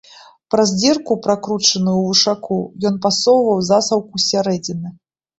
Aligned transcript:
Праз 0.53 0.69
дзірку, 0.77 1.15
пракручаную 1.25 1.93
ў 1.97 2.05
вушаку, 2.09 2.57
ён 2.91 2.95
пасоўваў 3.03 3.61
засаўку 3.69 4.13
з 4.23 4.27
сярэдзіны. 4.31 4.89